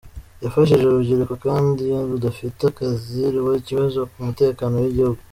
Yafashije 0.43 0.83
urubyiruko 0.87 1.33
kandi 1.45 1.79
iyo 1.85 1.99
rudafite 2.09 2.61
akazi 2.71 3.19
ruba 3.33 3.51
ikibazo 3.61 3.99
ku 4.11 4.17
mutekano 4.27 4.75
w’igihugu. 4.79 5.21